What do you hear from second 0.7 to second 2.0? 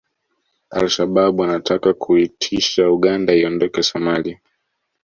Al Shabab wanataka